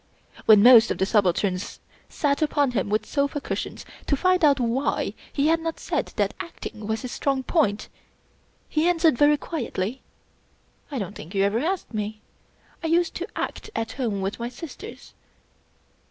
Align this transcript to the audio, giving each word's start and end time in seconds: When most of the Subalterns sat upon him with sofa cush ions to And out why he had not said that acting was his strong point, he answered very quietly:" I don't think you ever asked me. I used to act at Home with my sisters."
When 0.47 0.63
most 0.63 0.89
of 0.89 0.97
the 0.97 1.05
Subalterns 1.05 1.79
sat 2.09 2.41
upon 2.41 2.71
him 2.71 2.89
with 2.89 3.05
sofa 3.05 3.39
cush 3.39 3.67
ions 3.67 3.85
to 4.07 4.17
And 4.27 4.43
out 4.43 4.59
why 4.59 5.13
he 5.31 5.45
had 5.45 5.59
not 5.59 5.79
said 5.79 6.11
that 6.15 6.33
acting 6.39 6.87
was 6.87 7.03
his 7.03 7.11
strong 7.11 7.43
point, 7.43 7.87
he 8.67 8.87
answered 8.89 9.15
very 9.15 9.37
quietly:" 9.37 10.01
I 10.91 10.97
don't 10.97 11.13
think 11.13 11.35
you 11.35 11.43
ever 11.43 11.59
asked 11.59 11.93
me. 11.93 12.19
I 12.83 12.87
used 12.87 13.13
to 13.13 13.27
act 13.35 13.69
at 13.75 13.91
Home 13.91 14.21
with 14.21 14.39
my 14.39 14.49
sisters." 14.49 15.13